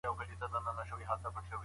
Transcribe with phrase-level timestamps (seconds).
[0.03, 1.57] هر څوک باید د نورو عزت خوندي کړي.